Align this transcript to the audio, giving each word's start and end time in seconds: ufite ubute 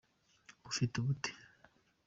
ufite 0.69 0.93
ubute 0.97 1.31